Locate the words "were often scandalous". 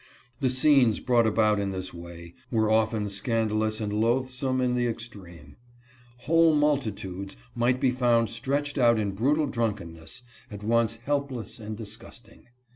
2.49-3.79